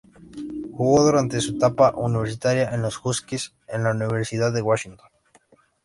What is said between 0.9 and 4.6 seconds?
durante su etapa universitaria con los "Huskies" de la Universidad